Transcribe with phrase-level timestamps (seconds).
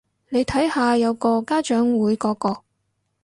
[0.29, 2.63] 你睇下有個家長會嗰個